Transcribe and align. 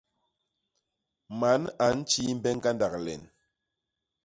Man 1.39 1.61
a 1.85 1.87
ntjimbe 1.97 2.49
ñgandak 2.57 2.93
len. 3.05 3.21